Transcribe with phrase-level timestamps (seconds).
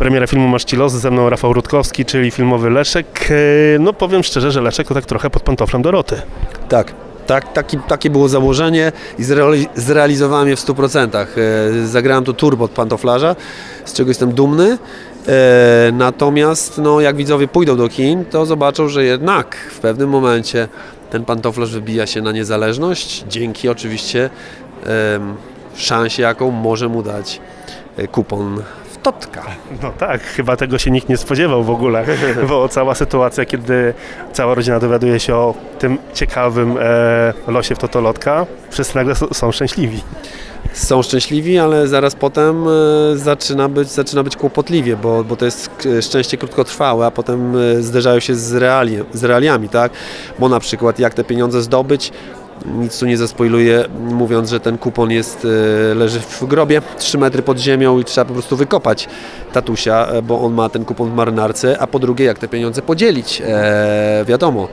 [0.00, 3.28] Premiera filmu Masz Ci los, ze mną Rafał Rutkowski, czyli filmowy Leszek.
[3.30, 6.22] E, No powiem szczerze, że Leszek to tak trochę pod pantoflem Doroty.
[6.68, 6.92] Tak.
[7.26, 11.26] Tak, taki, takie było założenie i zreali- zrealizowałem je w 100%.
[11.36, 13.36] E, Zagrałem to turbo od pantoflarza,
[13.84, 14.78] z czego jestem dumny.
[15.28, 20.68] E, Natomiast no, jak widzowie pójdą do kin, to zobaczą, że jednak w pewnym momencie
[21.10, 24.30] ten pantoflarz wybija się na niezależność, dzięki oczywiście
[25.76, 27.40] szansie, jaką może mu dać
[28.12, 28.62] kupon
[29.02, 29.42] Totka.
[29.82, 32.04] No tak, chyba tego się nikt nie spodziewał w ogóle,
[32.48, 33.94] bo cała sytuacja, kiedy
[34.32, 40.00] cała rodzina dowiaduje się o tym ciekawym e, losie w Totolotka, wszyscy nagle są szczęśliwi.
[40.72, 42.70] są szczęśliwi, ale zaraz potem e,
[43.16, 47.82] zaczyna być, zaczyna być kłopotliwie, bo, bo to jest k- szczęście krótkotrwałe, a potem e,
[47.82, 49.92] zderzają się z, reali, z realiami, tak?
[50.38, 52.12] Bo na przykład jak te pieniądze zdobyć,
[52.66, 55.46] nic tu nie zaspoiluję, mówiąc, że ten kupon jest,
[55.90, 59.08] e, leży w grobie 3 metry pod ziemią i trzeba po prostu wykopać
[59.52, 62.82] tatusia, e, bo on ma ten kupon w marynarce, a po drugie jak te pieniądze
[62.82, 64.68] podzielić, e, wiadomo,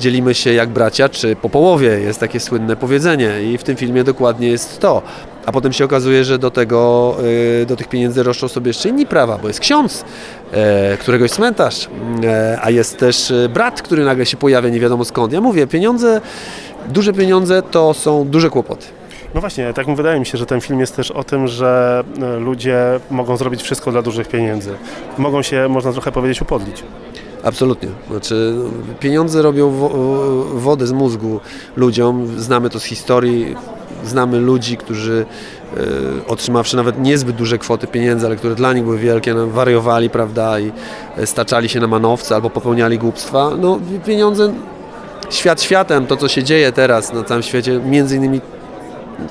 [0.00, 4.04] dzielimy się jak bracia, czy po połowie, jest takie słynne powiedzenie i w tym filmie
[4.04, 5.02] dokładnie jest to.
[5.46, 7.16] A potem się okazuje, że do tego,
[7.62, 10.04] y, do tych pieniędzy roszczą sobie jeszcze inni prawa, bo jest ksiądz,
[10.52, 11.88] e, którego jest cmentarz,
[12.24, 15.32] e, a jest też e, brat, który nagle się pojawia nie wiadomo skąd.
[15.32, 16.20] Ja mówię, pieniądze,
[16.88, 18.86] duże pieniądze to są duże kłopoty.
[19.34, 22.38] No właśnie, tak wydaje mi się, że ten film jest też o tym, że e,
[22.38, 24.74] ludzie mogą zrobić wszystko dla dużych pieniędzy.
[25.18, 26.84] Mogą się, można trochę powiedzieć, upodlić.
[27.44, 27.88] Absolutnie.
[28.10, 28.54] Znaczy,
[29.00, 29.88] pieniądze robią wo
[30.54, 31.40] wodę z mózgu
[31.76, 32.40] ludziom.
[32.40, 33.56] Znamy to z historii.
[34.04, 35.26] Znamy ludzi, którzy
[35.76, 35.80] e,
[36.28, 40.60] otrzymawszy nawet niezbyt duże kwoty pieniędzy, ale które dla nich były wielkie, no, wariowali, prawda,
[40.60, 40.72] i
[41.16, 43.50] e, staczali się na manowce albo popełniali głupstwa.
[43.58, 44.52] No, pieniądze,
[45.34, 48.40] świat światem, to co się dzieje teraz na całym świecie, między innymi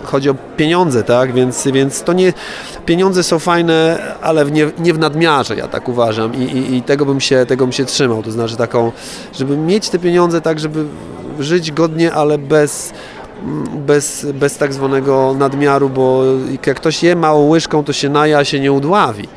[0.03, 1.33] chodzi o pieniądze, tak?
[1.33, 2.33] Więc, więc to nie.
[2.85, 6.35] Pieniądze są fajne, ale w nie, nie w nadmiarze, ja tak uważam.
[6.35, 8.23] I, i, I tego bym się tego bym się trzymał.
[8.23, 8.91] To znaczy taką,
[9.33, 10.85] żeby mieć te pieniądze tak, żeby
[11.39, 12.93] żyć godnie, ale bez.
[13.73, 16.23] Bez, bez tak zwanego nadmiaru, bo
[16.67, 19.27] jak ktoś je małą łyżką, to się naja, się nie udławi.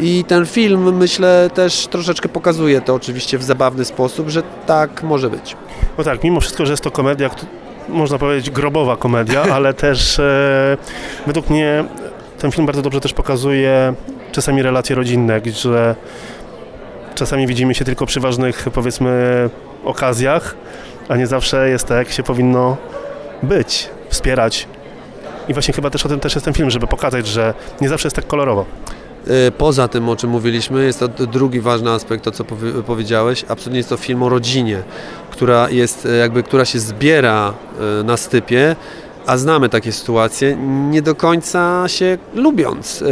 [0.00, 5.30] I ten film, myślę, też troszeczkę pokazuje to oczywiście w zabawny sposób, że tak może
[5.30, 5.56] być.
[5.98, 7.30] No tak, mimo wszystko, że jest to komedia,
[7.88, 10.76] można powiedzieć grobowa komedia, ale też e,
[11.26, 11.84] według mnie
[12.38, 13.94] ten film bardzo dobrze też pokazuje
[14.32, 15.96] czasami relacje rodzinne, że
[17.14, 19.50] czasami widzimy się tylko przy ważnych, powiedzmy,
[19.84, 20.54] okazjach,
[21.08, 22.76] a nie zawsze jest tak, jak się powinno
[23.42, 24.68] być, wspierać.
[25.48, 28.06] I właśnie chyba też o tym też jest ten film, żeby pokazać, że nie zawsze
[28.06, 28.64] jest tak kolorowo.
[29.28, 33.44] Y, Poza tym, o czym mówiliśmy, jest to drugi ważny aspekt, to co powie- powiedziałeś.
[33.48, 34.82] Absolutnie jest to film o rodzinie,
[35.30, 37.52] która, jest, e, jakby, która się zbiera
[38.00, 38.76] e, na stypie,
[39.26, 40.56] a znamy takie sytuacje,
[40.90, 43.04] nie do końca się lubiąc.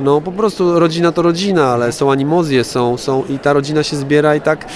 [0.00, 3.96] No po prostu rodzina to rodzina, ale są animozje, są, są i ta rodzina się
[3.96, 4.66] zbiera i tak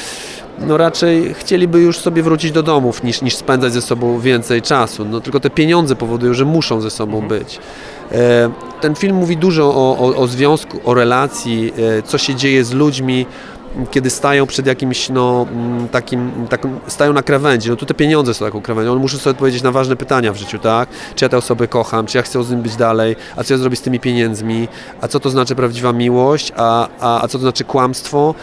[0.59, 5.05] no raczej chcieliby już sobie wrócić do domów niż, niż spędzać ze sobą więcej czasu.
[5.05, 7.59] No tylko te pieniądze powodują, że muszą ze sobą być.
[8.13, 8.51] E,
[8.81, 12.73] Ten film mówi dużo o, o, o związku, o relacji, e, co się dzieje z
[12.73, 13.27] ludźmi,
[13.91, 17.71] kiedy stają przed jakimś no, mm, takim, takim, stają na krawędzi.
[17.71, 18.93] No tu te pieniądze są taką krawędzią.
[18.93, 20.89] On musi sobie odpowiedzieć na ważne pytania w życiu, tak?
[21.15, 23.59] Czy ja tę osobę kocham, czy ja chcę z nim być dalej, a co ja
[23.59, 24.69] zrobię z tymi pieniędzmi,
[25.01, 28.35] a co to znaczy prawdziwa miłość, a, a, a co to znaczy kłamstwo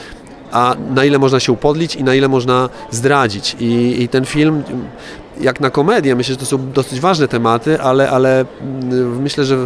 [0.54, 3.56] a na ile można się upodlić i na ile można zdradzić.
[3.60, 4.64] I, i ten film,
[5.42, 9.58] jak na komedię, myślę, że to są dosyć ważne tematy, ale, ale mm, myślę, że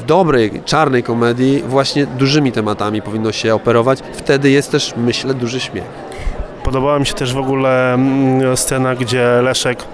[0.00, 3.98] w dobrej, czarnej komedii właśnie dużymi tematami powinno się operować.
[4.12, 5.84] Wtedy jest też, myślę, duży śmiech.
[6.64, 9.84] Podobała mi się też w ogóle mm, scena, gdzie Leszek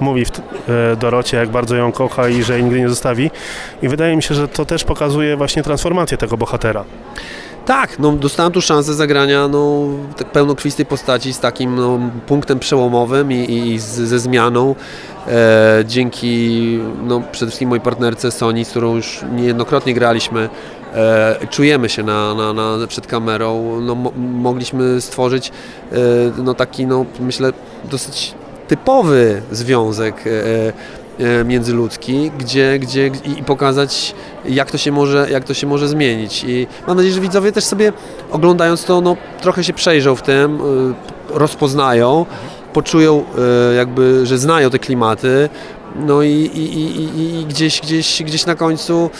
[0.00, 3.30] mówi w, e, Dorocie, jak bardzo ją kocha i że jej nigdy nie zostawi.
[3.82, 6.84] I wydaje mi się, że to też pokazuje właśnie transformację tego bohatera.
[7.66, 9.82] Tak, no, dostałem tu szansę zagrania no,
[10.16, 14.74] tak pełnokrwistej postaci z takim no, punktem przełomowym i, i, i z, ze zmianą.
[15.26, 20.48] E, dzięki no, przede wszystkim mojej partnerce Soni, z którą już niejednokrotnie graliśmy,
[20.94, 23.80] e, czujemy się na, na, na, przed kamerą.
[23.80, 25.52] No, mo, mogliśmy stworzyć
[25.92, 25.96] e,
[26.42, 27.52] no, taki, no, myślę,
[27.84, 28.34] dosyć
[28.70, 34.14] typowy związek e, e, międzyludzki, gdzie, gdzie i pokazać
[34.44, 36.44] jak to się może, jak to się może zmienić.
[36.46, 37.92] I mam nadzieję, że widzowie też sobie
[38.30, 40.58] oglądając to, no, trochę się przejrzą w tym,
[41.30, 42.26] rozpoznają,
[42.72, 43.24] poczują
[43.76, 45.48] jakby, że znają te klimaty,
[45.96, 49.10] no i, i, i, i- gdzieś, gdzieś, gdzieś na końcu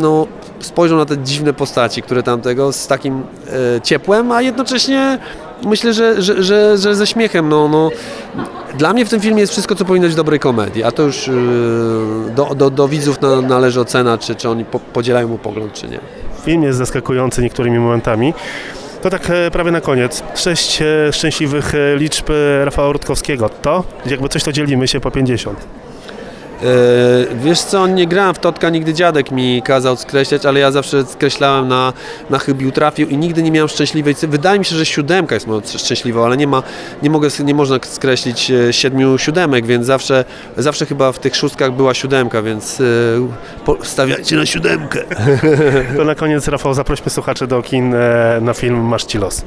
[0.00, 0.26] no,
[0.60, 3.22] spojrzą na te dziwne postaci, które tamtego z takim
[3.76, 5.18] e, ciepłem, a jednocześnie
[5.64, 7.48] myślę, że, że, że, że ze śmiechem.
[7.48, 7.90] No, no,
[8.78, 11.02] dla mnie w tym filmie jest wszystko, co powinno być w dobrej komedii, a to
[11.02, 11.32] już e,
[12.34, 15.88] do, do, do widzów na, należy ocena, czy, czy oni po, podzielają mu pogląd, czy
[15.88, 16.00] nie.
[16.44, 18.34] Film jest zaskakujący niektórymi momentami.
[19.02, 20.22] To tak e, prawie na koniec.
[20.34, 22.30] Sześć e, szczęśliwych e, liczb
[22.64, 23.48] Rafała Rutkowskiego.
[23.48, 25.66] To, jakby coś to dzielimy się po 50.
[26.62, 31.06] E, wiesz co, nie grałem w Totka, nigdy dziadek mi kazał skreślać, ale ja zawsze
[31.06, 31.92] skreślałem na,
[32.30, 35.60] na chybił trafił i nigdy nie miałem szczęśliwej Wydaje mi się, że siódemka jest moją
[35.76, 36.62] szczęśliwą, ale nie ma,
[37.02, 40.24] nie mogę, nie można skreślić e, siedmiu siódemek, więc zawsze,
[40.56, 42.82] zawsze chyba w tych szóstkach była siódemka, więc
[43.64, 45.00] po, stawiajcie na siódemkę.
[45.96, 49.42] To na koniec, Rafał, zaprośmy słuchaczy do kin e, na film Masz Ci los.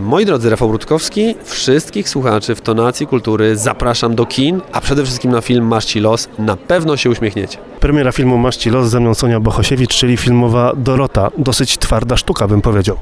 [0.00, 5.30] Moi drodzy, Rafał Rutkowski, wszystkich słuchaczy w Tonacji Kultury zapraszam do kin, a przede wszystkim
[5.30, 6.28] na film Masz Ci los.
[6.38, 7.58] Na pewno się uśmiechniecie.
[7.80, 11.30] Premiera filmu Masz Ci los ze mną Sonia Bohosiewicz, czyli filmowa Dorota.
[11.38, 12.96] Dosyć twarda sztuka, bym powiedział.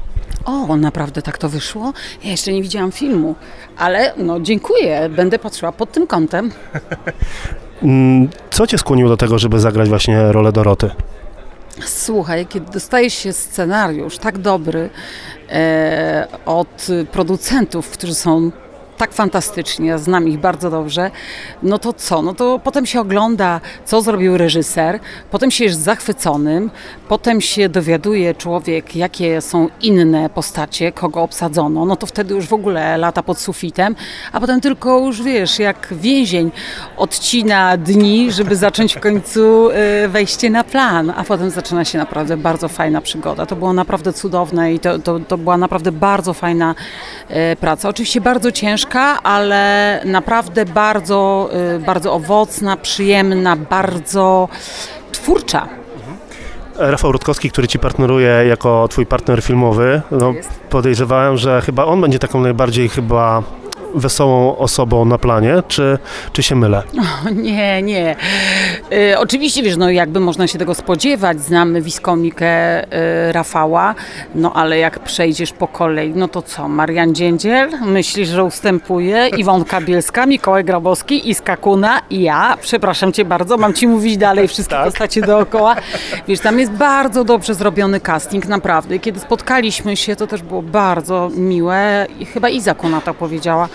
[0.45, 1.93] O, naprawdę tak to wyszło?
[2.23, 3.35] Ja jeszcze nie widziałam filmu,
[3.77, 6.51] ale no dziękuję, będę patrzyła pod tym kątem.
[7.83, 10.89] Mm, Co Cię skłoniło do tego, żeby zagrać właśnie rolę Doroty?
[11.85, 14.89] Słuchaj, kiedy dostaje się scenariusz tak dobry
[15.49, 18.51] e, od producentów, którzy są
[18.97, 21.11] tak fantastyczni, ja znam ich bardzo dobrze,
[21.63, 22.21] no to co?
[22.21, 24.99] No to potem się ogląda, co zrobił reżyser,
[25.31, 26.71] potem się jest zachwyconym,
[27.07, 32.53] potem się dowiaduje człowiek, jakie są inne postacie, kogo obsadzono, no to wtedy już w
[32.53, 33.95] ogóle lata pod sufitem,
[34.31, 36.51] a potem tylko już wiesz, jak więzień
[36.97, 42.37] odcina dni, żeby zacząć w końcu e, wejście na plan, a potem zaczyna się naprawdę
[42.37, 43.45] bardzo fajna przygoda.
[43.45, 46.75] To było naprawdę cudowne i to, to, to była naprawdę bardzo fajna
[47.29, 47.89] e, praca.
[47.89, 48.82] Oczywiście bardzo ciężka,
[49.23, 54.49] ale naprawdę bardzo, e, bardzo owocna, przyjemna, bardzo
[55.11, 55.67] twórcza.
[56.75, 60.33] Rafał Rutkowski, który Ci partneruje jako Twój partner filmowy, no,
[60.69, 63.43] podejrzewałem, że chyba on będzie taką najbardziej chyba
[63.95, 65.97] wesołą osobą na planie, czy,
[66.33, 66.83] czy się mylę?
[67.25, 68.15] O, nie, nie.
[68.91, 73.95] E, oczywiście, wiesz, no jakby można się tego spodziewać, znamy wiskomikę e, Rafała,
[74.35, 79.81] no ale jak przejdziesz po kolei, no to co, Marian Dziędziel, myślisz, że ustępuje, Iwonka
[79.81, 84.75] Bielska, Mikołaj Grabowski, Iska Kuna i ja, przepraszam Cię bardzo, mam Ci mówić dalej wszystkie
[84.75, 84.85] Tak.
[84.85, 85.75] postacie dookoła.
[86.27, 88.99] Wiesz, tam jest bardzo dobrze zrobiony casting, naprawdę.
[88.99, 93.67] Kiedy spotkaliśmy się, to też było bardzo miłe i chyba Iza Kuna tak powiedziała,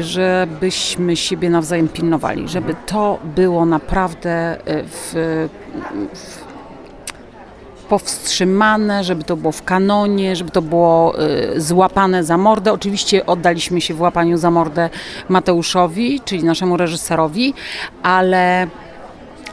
[0.00, 4.30] żebyśmy siebie nawzajem pilnowali, żeby to było naprawdę
[4.66, 5.14] e, w,
[6.14, 6.44] w,
[7.88, 12.72] powstrzymane, żeby to było w kanonie, żeby to było e, złapane za mordę.
[12.72, 14.90] Oczywiście oddaliśmy się w łapaniu za mordę
[15.28, 17.54] Mateuszowi, czyli naszemu reżyserowi,
[18.02, 18.66] ale,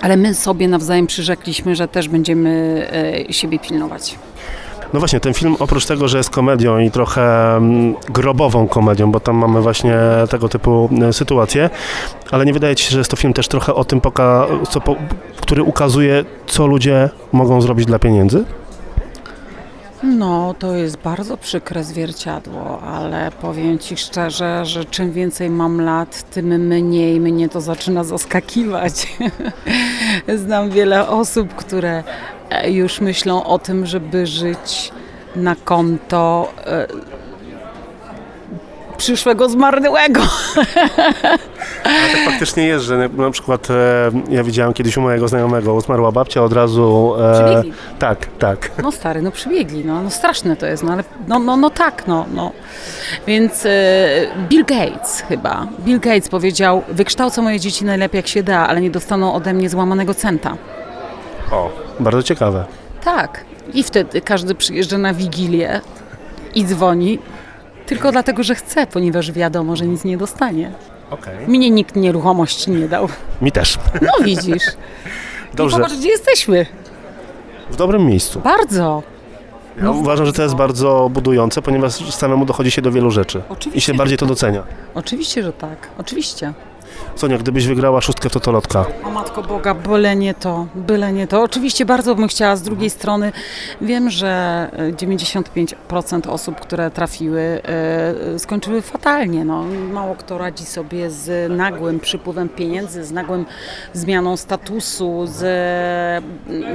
[0.02, 2.88] ale my sobie nawzajem przyrzekliśmy, że też będziemy
[3.30, 4.16] e, siebie pilnować.
[4.94, 9.20] No właśnie, ten film oprócz tego, że jest komedią i trochę mm, grobową komedią, bo
[9.20, 9.98] tam mamy właśnie
[10.30, 11.70] tego typu e, sytuacje,
[12.32, 14.82] ale nie wydaje Ci się, że jest to film też trochę o tym, poka- co
[14.82, 14.96] po-
[15.42, 18.44] który ukazuje, co ludzie mogą zrobić dla pieniędzy?
[20.04, 26.24] No, to jest bardzo przykre zwierciadło, ale powiem Ci szczerze, że czym więcej mam lat,
[26.32, 29.08] tym mniej mnie to zaczyna zaskakiwać.
[30.46, 32.04] Znam wiele osób, które
[32.68, 34.92] już myślą o tym, żeby żyć
[35.36, 36.88] na konto e,
[39.02, 40.22] przyszłego zmarłego.
[41.84, 46.12] Tak faktycznie jest, że na, na przykład e, ja widziałem kiedyś u mojego znajomego, zmarła
[46.12, 47.14] babcia od razu...
[47.20, 47.74] E, Przybiegli.
[48.00, 48.72] tak, tak.
[48.84, 52.08] No stary, no przybiegli, no, no straszne to jest, no ale no, no, no tak,
[52.08, 52.52] no, no.
[53.28, 53.70] Więc e,
[54.50, 58.92] Bill Gates chyba, Bill Gates powiedział, wykształcę moje dzieci najlepiej jak się da, ale nie
[58.92, 60.58] dostaną ode mnie złamanego centa.
[61.52, 62.66] O, bardzo ciekawe.
[63.04, 63.46] Tak.
[63.74, 65.82] I wtedy każdy przyjeżdża na Wigilię
[66.56, 67.20] i dzwoni,
[67.86, 70.72] tylko dlatego, że chce, ponieważ wiadomo, że nic nie dostanie.
[71.10, 71.48] Okej.
[71.48, 73.08] Mnie nikt nieruchomości nie dał.
[73.42, 73.78] Mi też.
[74.02, 74.64] No widzisz.
[75.54, 76.66] Dobrze, I zobacz, gdzie jesteśmy.
[77.72, 78.40] w dobrym miejscu.
[78.40, 79.04] Bardzo.
[79.82, 83.78] Ja uważam, że to jest bardzo budujące, ponieważ samemu dochodzi się do wielu rzeczy Oczywiście.
[83.78, 84.64] i się bardziej to docenia.
[84.96, 85.88] Oczywiście, że tak.
[85.98, 86.54] Oczywiście.
[87.16, 91.44] Sonia, gdybyś wygrała szóstkę w Totolotka, O Matko Boga, byle nie to, byle nie to.
[91.44, 93.32] Oczywiście bardzo bym chciała, z drugiej strony
[93.82, 97.62] wiem, że e, 95% osób, które trafiły,
[98.36, 99.46] e, skończyły fatalnie.
[99.46, 103.46] No, mało kto radzi sobie z nagłym przypływem pieniędzy, z nagłym
[103.94, 105.38] zmianą statusu, z,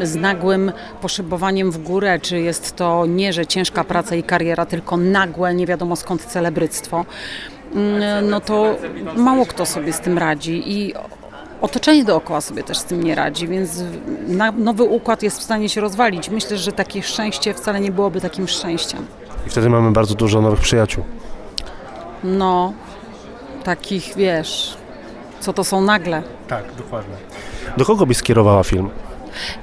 [0.02, 4.96] z nagłym poszybowaniem w górę, czy jest to nie, że ciężka praca i kariera, tylko
[4.96, 7.04] nagłe, nie wiadomo skąd celebryctwo
[8.22, 8.76] no to
[9.16, 10.94] mało kto sobie z tym radzi i
[11.60, 13.82] otoczenie dookoła sobie też z tym nie radzi, więc
[14.28, 16.30] na, nowy układ jest w stanie się rozwalić.
[16.30, 19.06] Myślę, że takie szczęście wcale nie byłoby takim szczęściem.
[19.46, 21.04] i wtedy mamy bardzo dużo nowych przyjaciół.
[22.24, 22.72] No,
[23.64, 24.76] takich wiesz,
[25.40, 26.22] co to są nagle.
[26.48, 27.14] Tak, dokładnie.
[27.76, 28.90] Do kogo byś skierowała film?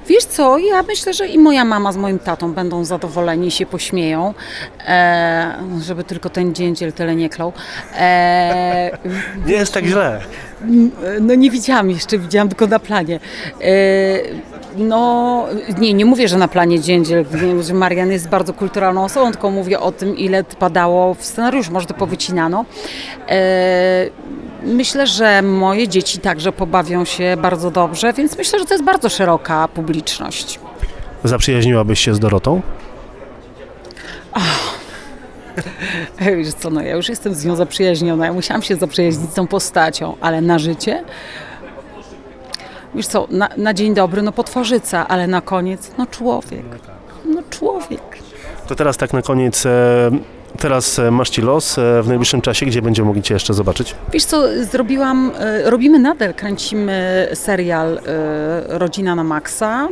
[0.08, 4.34] Wiesz co, ja myślę, że i moja mama z moim tatą będą zadowoleni, się pośmieją,
[4.88, 7.54] e, żeby tylko ten dzięciel tyle nie klął.
[7.98, 8.98] E,
[9.48, 10.20] Nie jest tak źle.
[11.22, 13.20] no nie widziałam jeszcze, widziałam tylko na planie.
[13.62, 13.70] E,
[14.78, 15.46] no,
[15.80, 17.26] nie, nie mówię, że na planie dziędziel,
[17.62, 21.86] że Marian jest bardzo kulturalną osobą, tylko mówię o tym, ile padało w scenariuszu, może
[21.86, 22.66] to powycinano.
[23.30, 24.06] E,
[24.64, 29.10] myślę, że moje dzieci także pobawią się bardzo dobrze, więc myślę, że to jest bardzo
[29.10, 30.60] szeroka publiczność.
[31.24, 32.62] Zaprzyjaźniłabyś się z Dorotą?
[36.38, 39.48] Wiesz co, no ja już jestem z nią zaprzyjaźniona, ja musiałam się zaprzyjaźnić z tą
[39.48, 41.04] postacią, ale na życie...
[42.96, 46.66] Wiesz co, na, na dzień dobry, no potworzyca, ale na koniec, no człowiek.
[47.26, 48.02] No człowiek.
[48.68, 50.12] To teraz tak na koniec, e,
[50.58, 53.96] teraz e, masz ci los e, w najbliższym czasie, gdzie będziemy mogli cię jeszcze zobaczyć?
[54.14, 58.00] Wiesz co, zrobiłam, e, robimy nadal, kręcimy serial
[58.68, 59.90] Rodzina na Maxa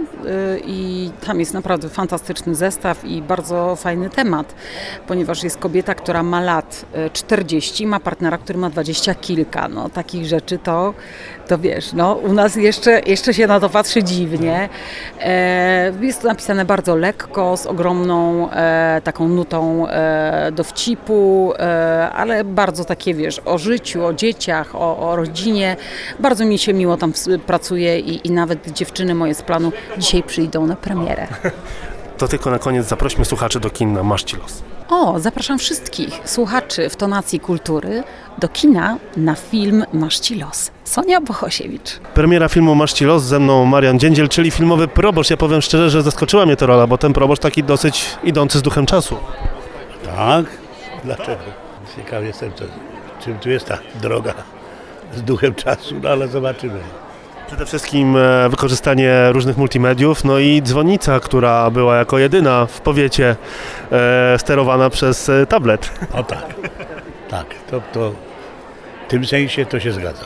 [0.65, 4.55] i tam jest naprawdę fantastyczny zestaw i bardzo fajny temat,
[5.07, 9.89] ponieważ jest kobieta, która ma lat e, 40, ma partnera, który ma 20 kilka, no
[9.89, 10.93] takich rzeczy to,
[11.51, 14.69] to wiesz, no u nas jeszcze, jeszcze się na to patrzy dziwnie.
[15.21, 22.43] E, Jest to napisane bardzo lekko, z ogromną e, taką nutą e, dowcipu, e, ale
[22.43, 25.77] bardzo takie, wiesz, o życiu, o dzieciach, o, o rodzinie.
[26.19, 27.13] Bardzo mi się miło tam
[27.45, 31.27] pracuje i, i nawet dziewczyny moje z planu dzisiaj przyjdą na premierę.
[32.17, 34.63] To tylko na koniec zaprośmy słuchaczy do kin na Masz ci los.
[34.91, 38.03] O, zapraszam wszystkich słuchaczy w tonacji kultury
[38.37, 40.71] do kina na film Masz Ci los.
[40.83, 41.99] Sonia Bohosiewicz.
[42.13, 45.29] Premiera filmu Masz ci los ze mną Marian Dziędziel, czyli filmowy proboszcz.
[45.29, 48.61] Ja powiem szczerze, że zaskoczyła mnie ta rola, bo ten proboszcz taki dosyć idący z
[48.61, 49.17] duchem czasu.
[50.05, 50.45] Tak?
[51.03, 51.43] Dlaczego?
[51.95, 52.63] Ciekaw jestem, co,
[53.23, 54.33] czym tu jest ta droga
[55.15, 56.79] z duchem czasu, no ale zobaczymy.
[57.51, 63.35] Przede wszystkim e, wykorzystanie różnych multimediów, no i dzwonica, która była jako jedyna w powiecie
[63.91, 65.91] e, sterowana przez e, tablet.
[66.13, 66.45] O tak,
[67.29, 68.11] tak, to, to
[69.07, 70.25] w tym sensie to się zgadza.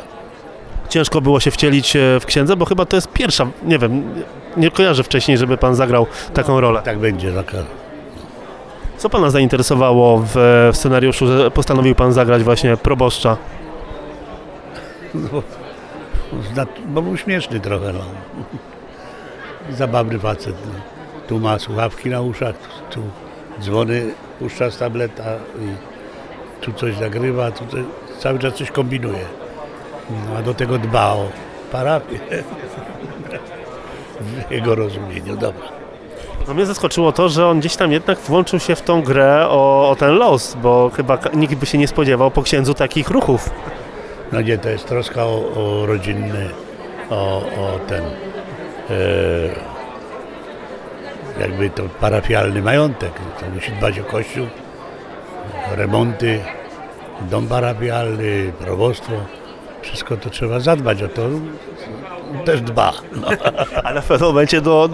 [0.89, 4.03] Ciężko było się wcielić w księdze, bo chyba to jest pierwsza, nie wiem,
[4.57, 6.81] nie kojarzę wcześniej, żeby pan zagrał taką rolę.
[6.81, 7.31] Tak będzie.
[7.31, 7.57] taka-
[8.97, 10.31] Co pana zainteresowało w,
[10.73, 13.37] w scenariuszu, że postanowił pan zagrać właśnie proboszcza?
[15.13, 15.29] No,
[16.85, 18.05] bo był śmieszny trochę, no.
[19.69, 20.55] Zabawny facet.
[20.65, 20.79] No.
[21.27, 23.01] Tu ma słuchawki na uszach, tu, tu
[23.61, 25.23] dzwony puszcza z tableta
[25.59, 25.75] i
[26.63, 27.81] tu coś nagrywa, tu coś,
[28.19, 29.25] cały czas coś kombinuje.
[30.09, 31.27] No, a do tego dba o
[31.71, 32.19] parafię.
[34.21, 35.67] W jego rozumieniu, dobra.
[36.47, 39.89] No mnie zaskoczyło to, że on gdzieś tam jednak włączył się w tą grę o,
[39.89, 43.49] o ten los, bo chyba nikt by się nie spodziewał po księdzu takich ruchów.
[44.31, 46.49] No nie, to jest troska o, o rodzinny,
[47.09, 48.09] o, o ten e,
[51.39, 53.11] jakby to parafialny majątek.
[53.39, 54.47] To musi dbać o kościół,
[55.71, 56.39] remonty,
[57.21, 59.11] dom parafialny, probostwo.
[59.81, 61.21] Wszystko to trzeba zadbać o to.
[62.45, 62.93] Też dba.
[63.15, 63.27] No,
[63.83, 64.89] Ale w pewnym momencie do,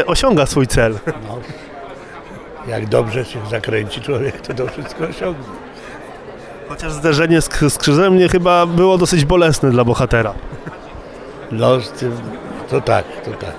[0.00, 0.98] e, osiąga swój cel.
[1.06, 1.38] no.
[2.68, 5.63] Jak dobrze się zakręci człowiek, to to wszystko osiągnie.
[6.68, 10.34] Chociaż zderzenie z, z krzyżem nie chyba było dosyć bolesne dla bohatera.
[11.52, 11.78] No
[12.70, 13.54] to tak, to tak.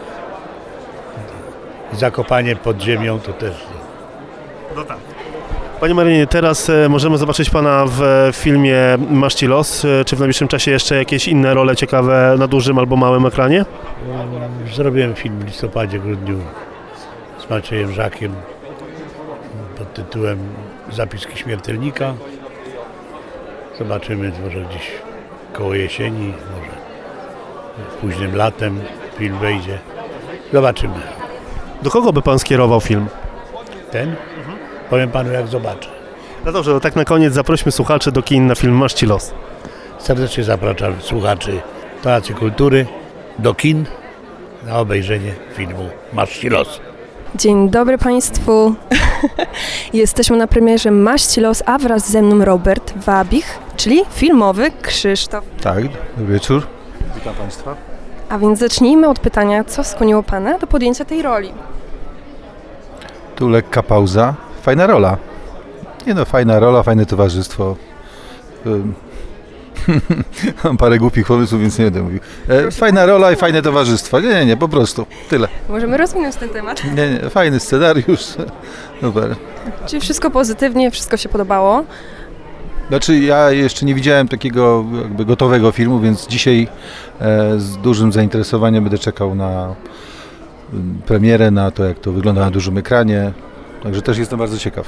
[1.93, 3.53] Zakopanie pod ziemią to też.
[4.75, 4.97] No tak.
[5.79, 8.77] Panie Marinie, teraz e, możemy zobaczyć Pana w e, filmie
[9.09, 9.85] Masz Ci los.
[9.85, 13.65] E, Czy w najbliższym czasie jeszcze jakieś inne role ciekawe na dużym albo małym ekranie?
[14.73, 16.39] Zrobiłem film w listopadzie, grudniu
[17.47, 18.35] z Maciejem Żakiem
[19.77, 20.39] pod tytułem
[20.91, 22.13] Zapiski śmiertelnika.
[23.79, 24.91] Zobaczymy, może gdzieś
[25.53, 26.75] koło jesieni, może
[28.01, 28.79] późnym latem
[29.17, 29.79] film wejdzie.
[30.53, 30.93] Zobaczymy.
[31.81, 33.07] Do kogo by Pan skierował film?
[33.91, 34.15] Ten?
[34.89, 35.89] Powiem panu jak zobaczę.
[36.45, 39.33] No dobrze, to tak na koniec zaprośmy słuchaczy do kin na film Masz Ci los.
[39.99, 41.61] Serdecznie zapraszam słuchaczy
[42.01, 42.85] Teatru Kultury
[43.39, 43.85] do kin
[44.65, 46.79] na obejrzenie filmu Masz ci los.
[47.35, 48.75] Dzień dobry Państwu.
[49.93, 55.43] Jesteśmy na premierze Maści Los, a wraz ze mną Robert Wabich, czyli filmowy Krzysztof.
[55.61, 55.83] Tak,
[56.17, 56.67] dobry wieczór.
[57.15, 57.75] Witam Państwa.
[58.29, 61.53] A więc zacznijmy od pytania, co skłoniło Pana do podjęcia tej roli?
[63.35, 64.33] Tu lekka pauza.
[64.61, 65.17] Fajna rola.
[66.07, 67.75] Nie no, fajna rola, fajne towarzystwo.
[70.63, 72.19] Mam parę głupich pomysłów, więc nie będę mówił.
[72.49, 74.19] E, fajna rola i fajne towarzystwo.
[74.19, 75.05] Nie, nie, nie, po prostu.
[75.29, 75.47] Tyle.
[75.69, 76.83] Możemy rozwinąć ten temat.
[76.83, 78.25] Nie, nie, fajny scenariusz.
[79.01, 79.35] Super.
[79.85, 81.83] Czy wszystko pozytywnie, wszystko się podobało?
[82.89, 86.67] Znaczy, ja jeszcze nie widziałem takiego jakby gotowego filmu, więc dzisiaj
[87.21, 89.75] e, z dużym zainteresowaniem będę czekał na,
[90.73, 93.31] ym, premierę, na to, jak to wygląda na dużym ekranie.
[93.83, 94.87] Także też jestem bardzo ciekaw.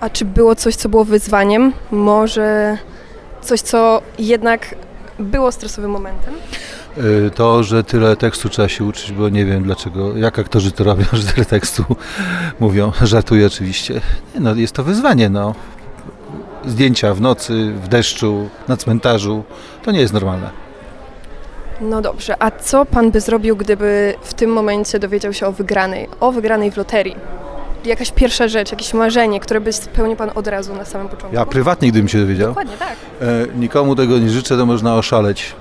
[0.00, 1.72] A czy było coś, co było wyzwaniem?
[1.90, 2.78] Może
[3.40, 4.74] coś, co jednak
[5.18, 6.34] było stresowym momentem?
[6.98, 10.84] Y, To, że tyle tekstu trzeba się uczyć, bo nie wiem dlaczego, jak aktorzy to
[10.84, 11.84] robią, że tyle tekstu
[12.60, 12.92] mówią.
[13.02, 14.00] Żartuję oczywiście.
[14.34, 15.54] Nie, no, jest to wyzwanie, no.
[16.66, 19.44] Zdjęcia w nocy, w deszczu, na cmentarzu,
[19.84, 20.50] to nie jest normalne.
[21.80, 26.08] No dobrze, a co pan by zrobił, gdyby w tym momencie dowiedział się o wygranej,
[26.20, 27.16] o wygranej w loterii?
[27.84, 31.36] Jakaś pierwsza rzecz, jakieś marzenie, które by spełnił pan od razu na samym początku?
[31.36, 32.96] Ja prywatnie, gdybym się dowiedział, Dokładnie tak.
[33.20, 35.54] e, nikomu tego nie życzę, to można oszaleć.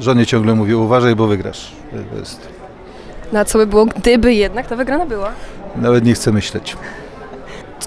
[0.00, 1.72] Żonie ciągle mówię, uważaj, bo wygrasz.
[2.12, 2.48] To jest,
[3.32, 5.30] Na co by było, gdyby jednak ta wygrana była?
[5.76, 6.76] nawet nie chcę myśleć.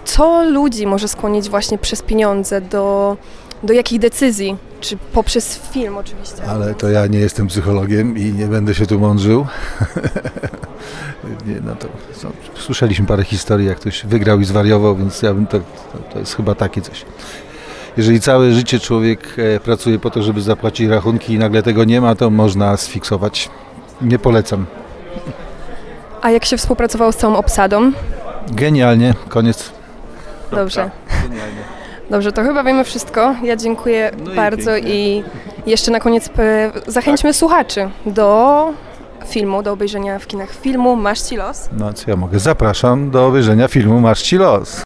[0.06, 3.18] Co ludzi może skłonić właśnie przez pieniądze do,
[3.64, 4.58] do jakich decyzji?
[4.82, 6.44] Czy poprzez film oczywiście?
[6.50, 9.46] Ale to ja nie jestem psychologiem i nie będę się tu mądrzył.
[11.48, 15.48] nie, no to, co, słyszeliśmy parę historii, jak ktoś wygrał i zwariował, więc ja bym
[15.48, 17.06] to, to, to jest chyba takie coś.
[17.98, 22.02] Jeżeli całe życie człowiek e, pracuje po to, żeby zapłacić rachunki i nagle tego nie
[22.02, 23.50] ma, to można sfiksować.
[24.02, 24.66] Nie polecam.
[26.22, 27.92] A jak się współpracowało z całą obsadą?
[28.52, 29.72] Genialnie, koniec.
[30.52, 30.90] Dobrze.
[31.24, 31.62] Genialnie.
[32.10, 33.36] Dobrze, to chyba wiemy wszystko.
[33.44, 34.92] Ja dziękuję No i bardzo pięknie.
[34.96, 35.24] i
[35.66, 38.68] jeszcze na koniec e, zachęćmy słuchaczy do
[39.28, 41.70] filmu, do obejrzenia w kinach filmu Masz Ci Los.
[41.78, 42.40] No co ja mogę?
[42.40, 44.80] Zapraszam do obejrzenia filmu Masz Ci los.